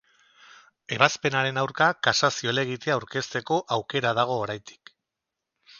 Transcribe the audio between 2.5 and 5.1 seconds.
helegitea aurkezteko aukera dago oraindik.